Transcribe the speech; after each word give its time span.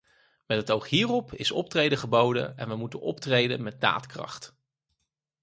Met 0.45 0.57
het 0.57 0.71
oog 0.71 0.89
hierop 0.89 1.33
is 1.33 1.51
optreden 1.51 1.97
geboden, 1.97 2.57
en 2.57 2.67
we 2.67 2.75
moeten 2.75 3.01
optreden 3.01 3.63
met 3.63 3.81
daadkracht. 3.81 4.55